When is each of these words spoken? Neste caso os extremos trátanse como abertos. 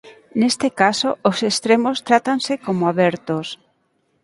Neste 0.39 0.67
caso 0.81 1.09
os 1.29 1.37
extremos 1.51 1.97
trátanse 2.09 2.53
como 2.65 2.83
abertos. 2.91 3.47